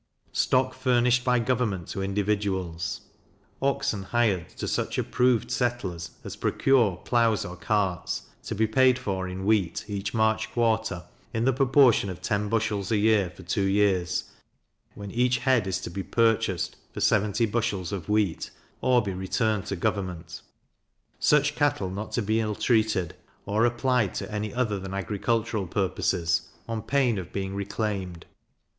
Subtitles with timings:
[0.33, 3.01] Stock furnished by Government to Individuals.
[3.61, 9.27] Oxen hired to such approved settlers as procure ploughs or carts, to be paid for
[9.29, 11.03] in wheat each March quarter,
[11.35, 14.23] in the proportion of ten bushels a year for two years,
[14.95, 18.49] when each head is to be purchased for 70 bushels of wheat,
[18.81, 20.41] or be returned to government;
[21.19, 23.13] such cattle not to be ill treated,
[23.45, 28.25] or applied to any other than agricultural purposes, on pain of being reclaimed.